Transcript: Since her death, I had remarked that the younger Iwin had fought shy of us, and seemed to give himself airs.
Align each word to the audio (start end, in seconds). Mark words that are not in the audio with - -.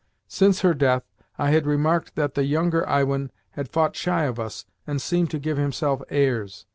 Since 0.27 0.61
her 0.61 0.73
death, 0.73 1.03
I 1.37 1.51
had 1.51 1.67
remarked 1.67 2.15
that 2.15 2.33
the 2.33 2.43
younger 2.43 2.89
Iwin 2.89 3.29
had 3.51 3.69
fought 3.69 3.95
shy 3.95 4.23
of 4.23 4.39
us, 4.39 4.65
and 4.87 4.99
seemed 4.99 5.29
to 5.29 5.37
give 5.37 5.57
himself 5.59 6.01
airs. 6.09 6.65